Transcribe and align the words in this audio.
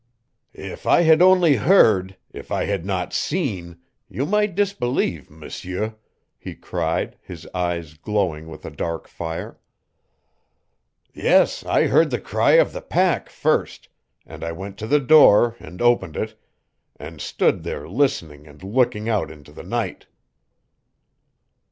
"If 0.55 0.87
I 0.87 1.01
had 1.01 1.21
only 1.21 1.57
HEARD, 1.57 2.17
if 2.31 2.51
I 2.51 2.63
had 2.65 2.87
not 2.87 3.13
SEEN, 3.13 3.77
you 4.09 4.25
might 4.25 4.55
disbelieve, 4.55 5.29
M'sieu," 5.29 5.93
he 6.39 6.55
cried, 6.55 7.17
his 7.21 7.47
eyes 7.53 7.93
glowing 7.93 8.47
with 8.47 8.65
a 8.65 8.71
dark 8.71 9.07
fire. 9.07 9.59
"Yes, 11.13 11.63
I 11.67 11.85
heard 11.85 12.09
the 12.09 12.19
cry 12.19 12.53
of 12.53 12.73
the 12.73 12.81
pack 12.81 13.29
first, 13.29 13.89
and 14.25 14.43
I 14.43 14.51
went 14.53 14.79
to 14.79 14.87
the 14.87 14.99
door, 14.99 15.55
and 15.59 15.79
opened 15.83 16.17
it, 16.17 16.35
and 16.95 17.21
stood 17.21 17.61
there 17.61 17.87
listening 17.87 18.47
and 18.47 18.63
looking 18.63 19.07
out 19.07 19.29
into 19.29 19.51
the 19.51 19.61
night. 19.63 20.07